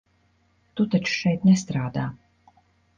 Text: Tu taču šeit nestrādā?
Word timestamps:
Tu 0.79 0.87
taču 0.95 1.15
šeit 1.21 1.47
nestrādā? 1.51 2.11